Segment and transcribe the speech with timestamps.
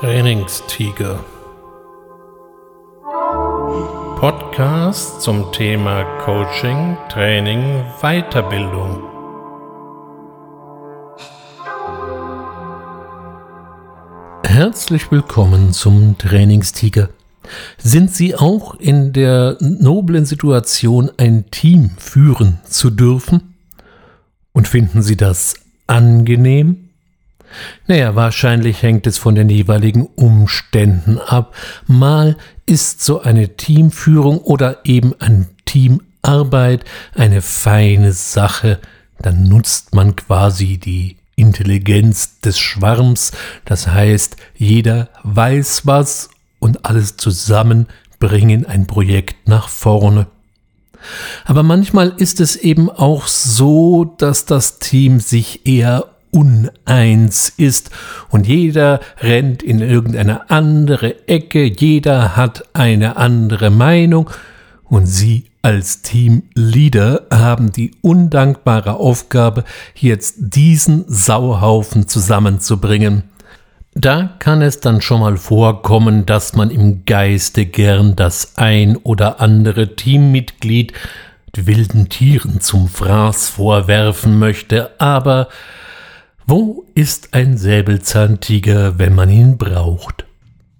[0.00, 1.24] Trainingstiger.
[4.20, 9.02] Podcast zum Thema Coaching, Training, Weiterbildung.
[14.44, 17.08] Herzlich willkommen zum Trainingstiger.
[17.76, 23.54] Sind Sie auch in der noblen Situation, ein Team führen zu dürfen?
[24.52, 25.54] Und finden Sie das
[25.88, 26.87] angenehm?
[27.86, 31.54] Naja, wahrscheinlich hängt es von den jeweiligen Umständen ab.
[31.86, 36.84] Mal ist so eine Teamführung oder eben ein Teamarbeit
[37.14, 38.78] eine feine Sache,
[39.20, 43.32] dann nutzt man quasi die Intelligenz des Schwarms,
[43.64, 47.86] das heißt, jeder weiß was und alles zusammen
[48.18, 50.26] bringen ein Projekt nach vorne.
[51.44, 57.90] Aber manchmal ist es eben auch so, dass das Team sich eher uneins ist.
[58.30, 64.30] Und jeder rennt in irgendeine andere Ecke, jeder hat eine andere Meinung.
[64.84, 73.24] Und Sie als Teamleader haben die undankbare Aufgabe, jetzt diesen Sauhaufen zusammenzubringen.
[73.94, 79.40] Da kann es dann schon mal vorkommen, dass man im Geiste gern das ein oder
[79.40, 80.92] andere Teammitglied
[81.56, 85.48] wilden Tieren zum Fraß vorwerfen möchte, aber
[86.50, 90.24] wo ist ein Säbelzahntiger, wenn man ihn braucht?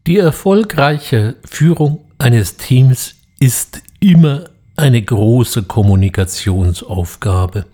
[0.06, 4.44] Die erfolgreiche Führung eines Teams ist immer
[4.77, 7.66] eine große Kommunikationsaufgabe.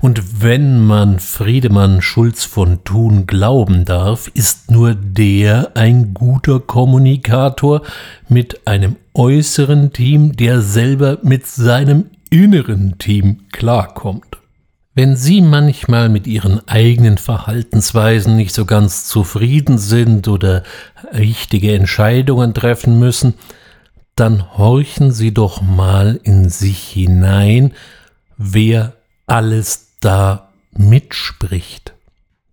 [0.00, 7.82] Und wenn man Friedemann Schulz von Thun glauben darf, ist nur der ein guter Kommunikator
[8.28, 14.41] mit einem äußeren Team, der selber mit seinem inneren Team klarkommt.
[14.94, 20.64] Wenn Sie manchmal mit Ihren eigenen Verhaltensweisen nicht so ganz zufrieden sind oder
[21.14, 23.32] richtige Entscheidungen treffen müssen,
[24.16, 27.72] dann horchen Sie doch mal in sich hinein,
[28.36, 28.92] wer
[29.26, 31.94] alles da mitspricht.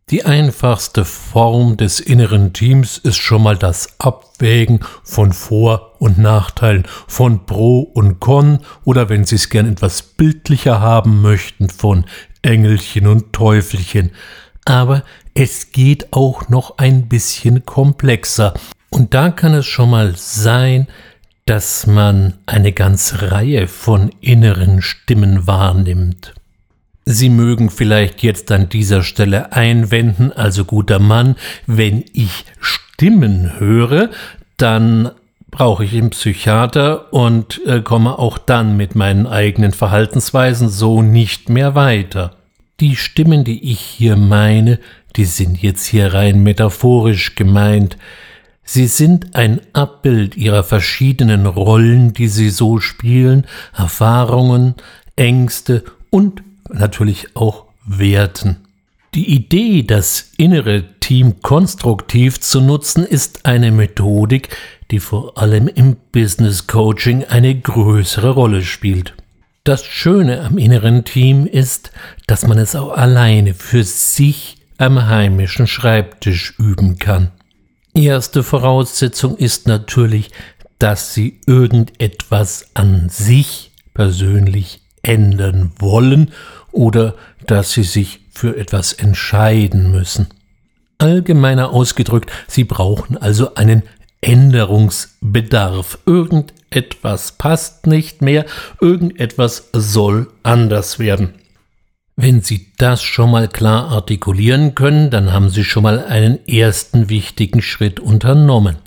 [0.09, 6.87] Die einfachste Form des inneren Teams ist schon mal das Abwägen von Vor- und Nachteilen,
[7.05, 12.05] von Pro und Con oder wenn Sie es gern etwas bildlicher haben möchten, von
[12.41, 14.11] Engelchen und Teufelchen.
[14.65, 18.53] Aber es geht auch noch ein bisschen komplexer.
[18.89, 20.87] Und da kann es schon mal sein,
[21.45, 26.33] dass man eine ganze Reihe von inneren Stimmen wahrnimmt.
[27.05, 31.35] Sie mögen vielleicht jetzt an dieser Stelle einwenden, also guter Mann,
[31.65, 34.11] wenn ich Stimmen höre,
[34.57, 35.09] dann
[35.51, 41.49] brauche ich einen Psychiater und äh, komme auch dann mit meinen eigenen Verhaltensweisen so nicht
[41.49, 42.35] mehr weiter.
[42.79, 44.79] Die Stimmen, die ich hier meine,
[45.15, 47.97] die sind jetzt hier rein metaphorisch gemeint.
[48.63, 54.75] Sie sind ein Abbild ihrer verschiedenen Rollen, die sie so spielen, Erfahrungen,
[55.15, 58.57] Ängste und natürlich auch Werten.
[59.19, 64.47] Die Idee, das innere Team konstruktiv zu nutzen, ist eine Methodik,
[64.91, 69.15] die vor allem im Business Coaching eine größere Rolle spielt.
[69.65, 71.91] Das Schöne am inneren Team ist,
[72.27, 77.31] dass man es auch alleine für sich am heimischen Schreibtisch üben kann.
[77.93, 80.31] Erste Voraussetzung ist natürlich,
[80.77, 86.31] dass Sie irgendetwas an sich persönlich ändern wollen
[86.71, 87.15] oder
[87.45, 90.27] dass Sie sich für etwas entscheiden müssen.
[90.97, 93.83] Allgemeiner ausgedrückt, Sie brauchen also einen
[94.21, 95.99] Änderungsbedarf.
[96.05, 98.45] Irgendetwas passt nicht mehr,
[98.79, 101.33] irgendetwas soll anders werden.
[102.15, 107.09] Wenn Sie das schon mal klar artikulieren können, dann haben Sie schon mal einen ersten
[107.09, 108.77] wichtigen Schritt unternommen.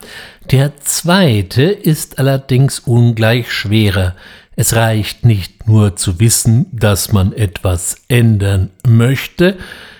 [0.50, 4.16] Der zweite ist allerdings ungleich schwerer.
[4.62, 9.58] Es reicht nicht nur zu wissen, dass man etwas ändern möchte,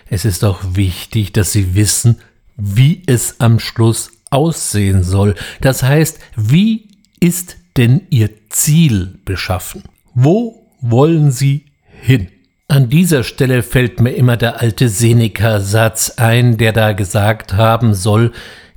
[0.09, 2.20] es ist auch wichtig, dass Sie wissen,
[2.56, 5.35] wie es am Schluss aussehen soll.
[5.61, 6.87] Das heißt, wie
[7.19, 9.82] ist denn Ihr Ziel beschaffen?
[10.14, 11.64] Wo wollen Sie
[12.00, 12.29] hin?
[12.69, 18.31] An dieser Stelle fällt mir immer der alte Seneca-Satz ein, der da gesagt haben soll,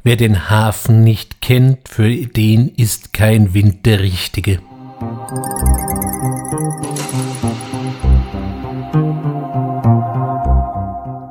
[0.03, 4.61] wer den Hafen nicht kennt, für den ist kein Wind der richtige.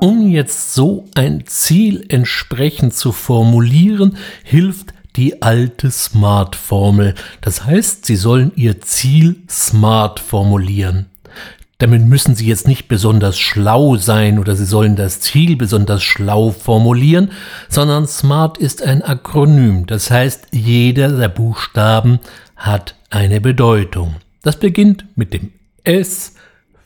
[0.00, 7.14] Um jetzt so ein Ziel entsprechend zu formulieren, hilft die alte Smart-Formel.
[7.40, 11.06] Das heißt, Sie sollen Ihr Ziel smart formulieren.
[11.78, 16.50] Damit müssen Sie jetzt nicht besonders schlau sein oder Sie sollen das Ziel besonders schlau
[16.50, 17.30] formulieren,
[17.68, 19.86] sondern SMART ist ein Akronym.
[19.86, 22.20] Das heißt, jeder der Buchstaben
[22.56, 24.16] hat eine Bedeutung.
[24.42, 25.52] Das beginnt mit dem
[25.84, 26.34] S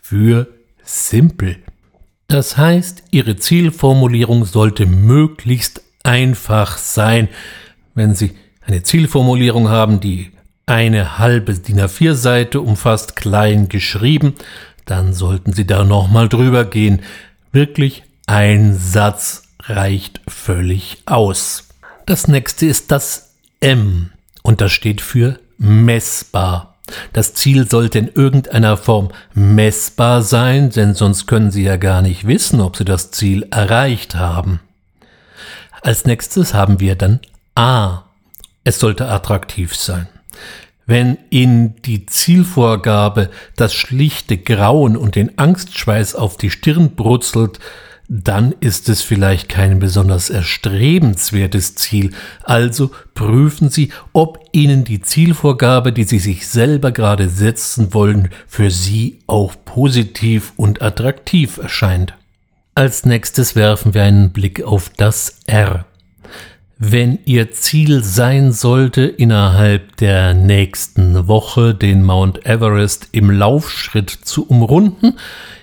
[0.00, 0.48] für
[0.82, 1.56] simpel.
[2.28, 7.28] Das heißt, Ihre Zielformulierung sollte möglichst einfach sein.
[7.94, 8.32] Wenn Sie
[8.66, 10.32] eine Zielformulierung haben, die
[10.66, 14.34] eine halbe DIN A4-Seite umfasst, klein geschrieben,
[14.84, 17.00] dann sollten Sie da nochmal drüber gehen.
[17.52, 21.68] Wirklich ein Satz reicht völlig aus.
[22.04, 24.10] Das nächste ist das M
[24.42, 26.76] und das steht für messbar.
[27.12, 32.26] Das Ziel sollte in irgendeiner Form messbar sein, denn sonst können Sie ja gar nicht
[32.26, 34.60] wissen, ob Sie das Ziel erreicht haben.
[35.82, 37.20] Als nächstes haben wir dann
[37.54, 38.04] A.
[38.64, 40.08] Es sollte attraktiv sein.
[40.86, 47.58] Wenn Ihnen die Zielvorgabe das schlichte Grauen und den Angstschweiß auf die Stirn brutzelt,
[48.08, 52.12] dann ist es vielleicht kein besonders erstrebenswertes Ziel.
[52.42, 58.70] Also prüfen Sie, ob Ihnen die Zielvorgabe, die Sie sich selber gerade setzen wollen, für
[58.70, 62.14] Sie auch positiv und attraktiv erscheint.
[62.74, 65.84] Als nächstes werfen wir einen Blick auf das R.
[66.78, 74.46] Wenn Ihr Ziel sein sollte, innerhalb der nächsten Woche den Mount Everest im Laufschritt zu
[74.46, 75.14] umrunden,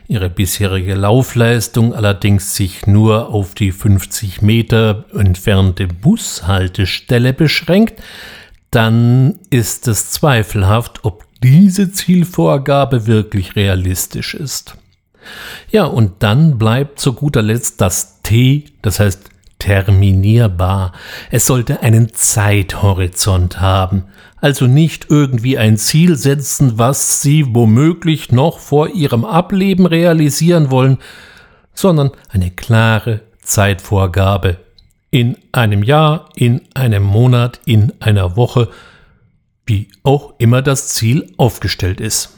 [0.07, 8.01] Ihre bisherige Laufleistung allerdings sich nur auf die 50 Meter entfernte Bushaltestelle beschränkt,
[8.69, 14.75] dann ist es zweifelhaft, ob diese Zielvorgabe wirklich realistisch ist.
[15.71, 19.29] Ja, und dann bleibt zu guter Letzt das T, das heißt
[19.65, 20.91] terminierbar.
[21.31, 24.03] Es sollte einen Zeithorizont haben,
[24.39, 30.99] also nicht irgendwie ein Ziel setzen, was Sie womöglich noch vor Ihrem Ableben realisieren wollen,
[31.73, 34.57] sondern eine klare Zeitvorgabe.
[35.09, 38.69] In einem Jahr, in einem Monat, in einer Woche,
[39.65, 42.34] wie auch immer das Ziel aufgestellt ist.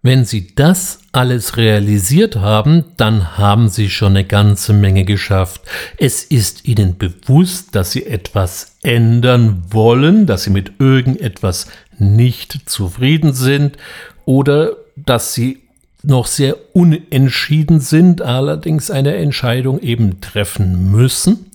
[0.00, 5.62] Wenn Sie das alles realisiert haben, dann haben Sie schon eine ganze Menge geschafft.
[5.96, 11.66] Es ist Ihnen bewusst, dass Sie etwas ändern wollen, dass Sie mit irgendetwas
[11.98, 13.76] nicht zufrieden sind
[14.24, 15.62] oder dass Sie
[16.04, 21.50] noch sehr unentschieden sind, allerdings eine Entscheidung eben treffen müssen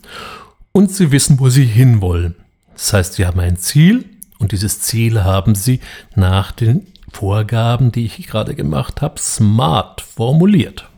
[0.73, 2.35] und Sie wissen, wo Sie hinwollen.
[2.73, 4.03] Das heißt, Sie haben ein Ziel
[4.37, 5.79] und dieses Ziel haben Sie
[6.15, 10.89] nach den Vorgaben, die ich gerade gemacht habe, smart formuliert.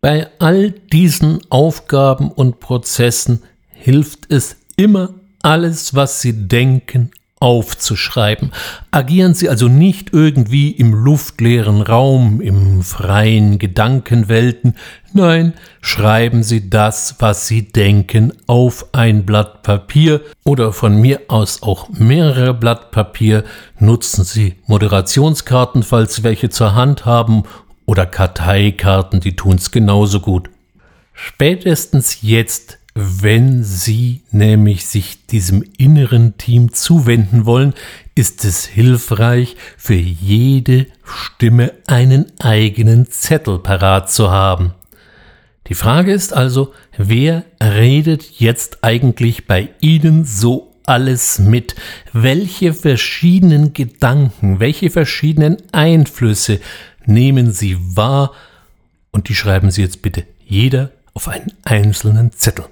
[0.00, 8.52] Bei all diesen Aufgaben und Prozessen hilft es immer, alles, was Sie denken, aufzuschreiben.
[8.90, 14.76] Agieren Sie also nicht irgendwie im luftleeren Raum, im freien Gedankenwelten,
[15.14, 21.62] nein, schreiben Sie das, was Sie denken, auf ein Blatt Papier oder von mir aus
[21.62, 23.44] auch mehrere Blatt Papier,
[23.78, 27.44] nutzen Sie Moderationskarten, falls Sie welche zur Hand haben,
[27.86, 30.48] oder Karteikarten, die tun's genauso gut.
[31.12, 37.74] Spätestens jetzt wenn Sie nämlich sich diesem inneren Team zuwenden wollen,
[38.14, 44.74] ist es hilfreich, für jede Stimme einen eigenen Zettel parat zu haben.
[45.68, 51.76] Die Frage ist also, wer redet jetzt eigentlich bei Ihnen so alles mit?
[52.12, 56.60] Welche verschiedenen Gedanken, welche verschiedenen Einflüsse
[57.06, 58.32] nehmen Sie wahr?
[59.12, 62.64] Und die schreiben Sie jetzt bitte jeder auf einen einzelnen Zettel.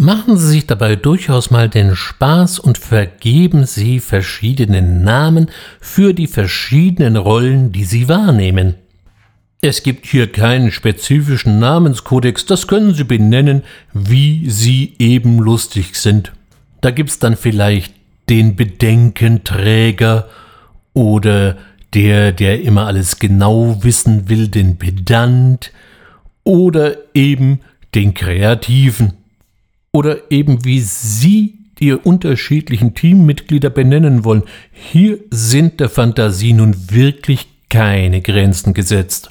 [0.00, 6.26] Machen Sie sich dabei durchaus mal den Spaß und vergeben Sie verschiedene Namen für die
[6.26, 8.76] verschiedenen Rollen, die Sie wahrnehmen.
[9.60, 16.32] Es gibt hier keinen spezifischen Namenskodex, das können Sie benennen, wie Sie eben lustig sind.
[16.80, 17.92] Da gibt's dann vielleicht
[18.30, 20.30] den Bedenkenträger
[20.94, 21.58] oder
[21.92, 25.72] der, der immer alles genau wissen will, den Pedant
[26.42, 27.60] oder eben
[27.94, 29.19] den Kreativen
[29.92, 34.42] oder eben wie Sie die unterschiedlichen Teammitglieder benennen wollen.
[34.70, 39.30] Hier sind der Fantasie nun wirklich keine Grenzen gesetzt.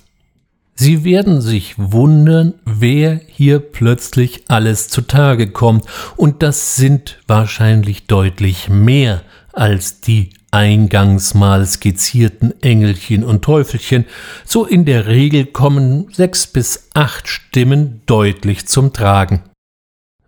[0.74, 5.86] Sie werden sich wundern, wer hier plötzlich alles zutage kommt,
[6.16, 14.06] und das sind wahrscheinlich deutlich mehr als die eingangs mal skizzierten Engelchen und Teufelchen,
[14.46, 19.42] so in der Regel kommen sechs bis acht Stimmen deutlich zum Tragen.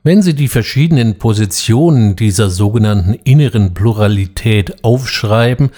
[0.04, 5.70] Wenn Sie die verschiedenen Positionen dieser sogenannten inneren Pluralität aufschreiben,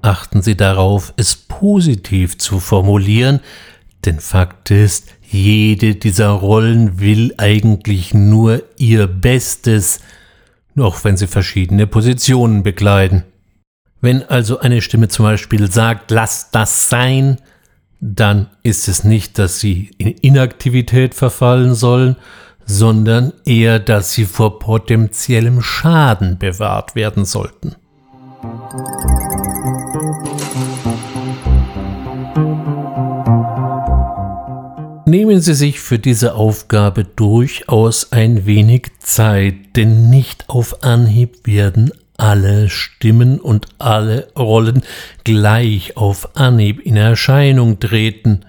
[0.00, 3.40] achten Sie darauf, es positiv zu formulieren,
[4.04, 9.98] denn Fakt ist, jede dieser Rollen will eigentlich nur ihr Bestes,
[10.78, 13.24] auch wenn sie verschiedene Positionen bekleiden.
[14.00, 17.38] Wenn also eine Stimme zum Beispiel sagt, lass das sein,
[18.00, 22.16] dann ist es nicht, dass sie in Inaktivität verfallen sollen,
[22.66, 27.76] sondern eher, dass sie vor potenziellem Schaden bewahrt werden sollten.
[35.06, 41.92] Nehmen Sie sich für diese Aufgabe durchaus ein wenig Zeit, denn nicht auf Anhieb werden
[42.16, 44.82] alle Stimmen und alle Rollen
[45.24, 48.44] gleich auf Anhieb in Erscheinung treten.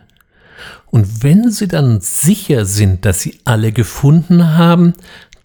[0.91, 4.93] Und wenn Sie dann sicher sind, dass Sie alle gefunden haben,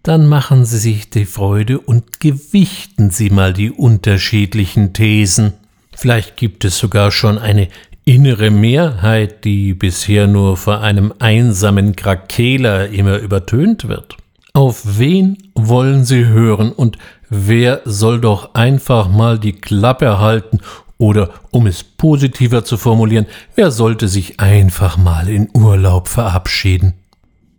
[0.03, 5.53] dann machen Sie sich die Freude und gewichten Sie mal die unterschiedlichen Thesen.
[5.95, 7.69] Vielleicht gibt es sogar schon eine
[8.05, 14.17] innere Mehrheit, die bisher nur vor einem einsamen Krakeler immer übertönt wird.
[14.53, 16.99] Auf wen wollen Sie hören und
[17.29, 20.61] wer soll doch einfach mal die Klappe halten
[21.01, 23.27] oder, um es positiver zu formulieren,
[23.57, 26.93] wer sollte sich einfach mal in Urlaub verabschieden?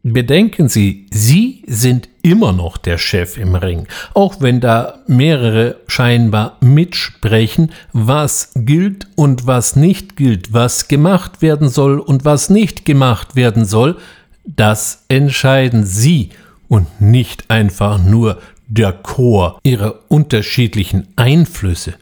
[0.04, 6.58] Bedenken Sie, Sie sind immer noch der Chef im Ring, auch wenn da mehrere scheinbar
[6.62, 13.36] mitsprechen, was gilt und was nicht gilt, was gemacht werden soll und was nicht gemacht
[13.36, 13.98] werden soll,
[14.46, 16.30] das entscheiden Sie
[16.68, 21.94] und nicht einfach nur der Chor ihrer unterschiedlichen Einflüsse.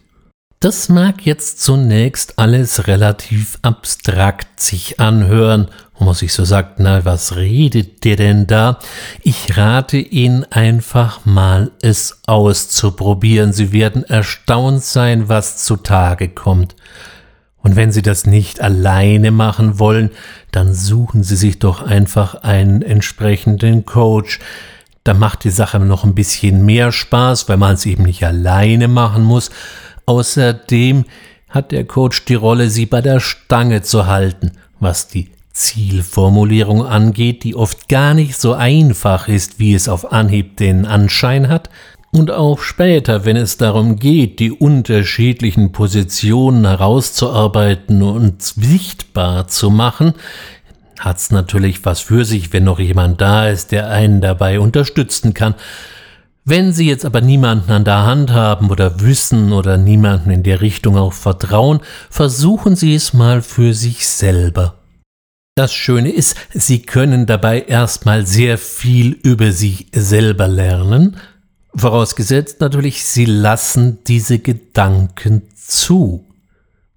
[0.62, 7.06] Das mag jetzt zunächst alles relativ abstrakt sich anhören, wo man sich so sagt, na,
[7.06, 8.80] was redet der denn da?
[9.24, 13.54] Ich rate Ihnen einfach mal, es auszuprobieren.
[13.54, 16.76] Sie werden erstaunt sein, was zutage kommt.
[17.60, 20.12] Und wenn Sie das nicht alleine machen wollen,
[20.52, 24.40] dann suchen Sie sich doch einfach einen entsprechenden Coach.
[25.06, 28.90] Da macht die Sache noch ein bisschen mehr Spaß, weil man es eben nicht alleine
[28.90, 29.52] machen muss.
[30.10, 31.06] Außerdem
[31.50, 37.44] hat der Coach die Rolle, Sie bei der Stange zu halten, was die Zielformulierung angeht,
[37.44, 41.70] die oft gar nicht so einfach ist, wie es auf Anhieb den Anschein hat,
[42.12, 50.14] und auch später, wenn es darum geht, die unterschiedlichen Positionen herauszuarbeiten und sichtbar zu machen,
[51.00, 55.54] hat's natürlich was für sich, wenn noch jemand da ist, der einen dabei unterstützen kann.
[56.46, 60.62] Wenn Sie jetzt aber niemanden an der Hand haben oder wissen oder niemanden in der
[60.62, 64.76] Richtung auch vertrauen, versuchen Sie es mal für sich selber.
[65.56, 71.18] Das Schöne ist, Sie können dabei erstmal sehr viel über sich selber lernen,
[71.76, 76.26] Vorausgesetzt natürlich, Sie lassen diese Gedanken zu.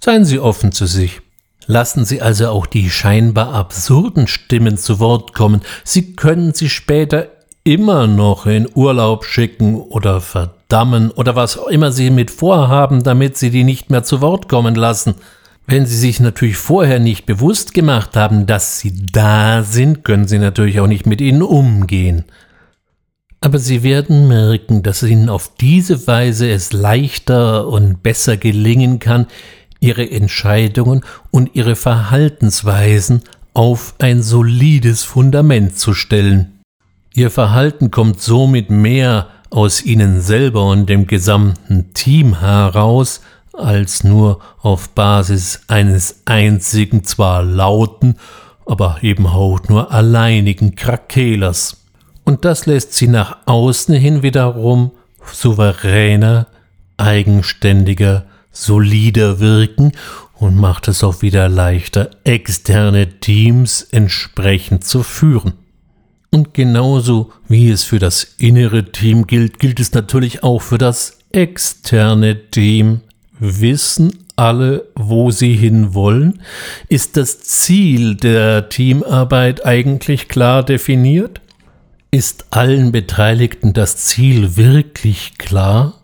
[0.02, 1.20] Seien Sie offen zu sich.
[1.66, 5.60] Lassen Sie also auch die scheinbar absurden Stimmen zu Wort kommen.
[5.84, 7.28] Sie können sie später
[7.64, 13.36] immer noch in Urlaub schicken oder verdammen oder was auch immer Sie mit vorhaben, damit
[13.36, 15.14] Sie die nicht mehr zu Wort kommen lassen.
[15.66, 20.38] Wenn Sie sich natürlich vorher nicht bewusst gemacht haben, dass Sie da sind, können Sie
[20.38, 22.24] natürlich auch nicht mit ihnen umgehen.
[23.40, 29.26] Aber Sie werden merken, dass Ihnen auf diese Weise es leichter und besser gelingen kann,
[29.78, 33.22] Ihre Entscheidungen und Ihre Verhaltensweisen
[33.54, 36.61] auf ein solides Fundament zu stellen.
[37.14, 43.20] Ihr Verhalten kommt somit mehr aus Ihnen selber und dem gesamten Team heraus,
[43.52, 48.16] als nur auf Basis eines einzigen, zwar lauten,
[48.64, 51.82] aber eben auch nur alleinigen Krakelers
[52.24, 54.92] und das lässt sie nach außen hin wiederum
[55.24, 56.46] souveräner,
[56.96, 59.92] eigenständiger, solider wirken
[60.34, 65.54] und macht es auch wieder leichter, externe Teams entsprechend zu führen.
[66.34, 71.18] Und genauso wie es für das innere Team gilt, gilt es natürlich auch für das
[71.30, 73.02] externe Team.
[73.38, 76.40] Wissen alle, wo sie hinwollen?
[76.88, 81.42] Ist das Ziel der Teamarbeit eigentlich klar definiert?
[82.10, 86.00] Ist allen Beteiligten das Ziel wirklich klar?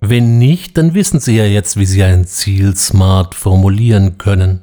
[0.00, 4.60] Wenn nicht, dann wissen Sie ja jetzt, wie Sie ein Ziel smart formulieren können.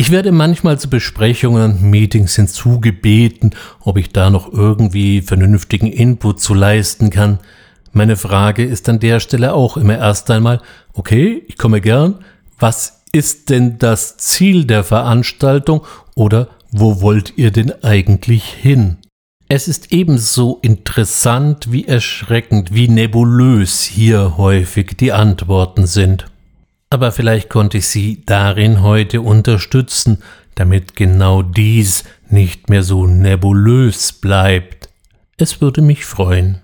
[0.00, 6.40] Ich werde manchmal zu Besprechungen und Meetings hinzugebeten, ob ich da noch irgendwie vernünftigen Input
[6.40, 7.38] zu leisten kann.
[7.92, 10.62] Meine Frage ist an der Stelle auch immer erst einmal,
[10.94, 12.24] okay, ich komme gern,
[12.58, 15.82] was ist denn das Ziel der Veranstaltung
[16.14, 18.96] oder wo wollt ihr denn eigentlich hin?
[19.50, 26.29] Es ist ebenso interessant wie erschreckend, wie nebulös hier häufig die Antworten sind.
[26.90, 30.18] Aber vielleicht konnte ich Sie darin heute unterstützen,
[30.56, 34.88] damit genau dies nicht mehr so nebulös bleibt.
[35.36, 36.60] Es würde mich freuen.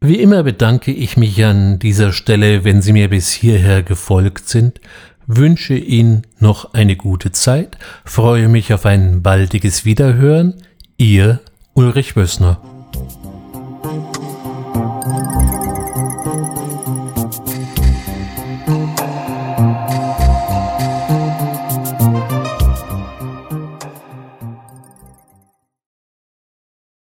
[0.00, 4.80] Wie immer bedanke ich mich an dieser Stelle, wenn Sie mir bis hierher gefolgt sind,
[5.26, 10.54] wünsche Ihnen noch eine gute Zeit, freue mich auf ein baldiges Wiederhören,
[10.96, 11.40] Ihr
[11.74, 12.60] Ulrich Wössner.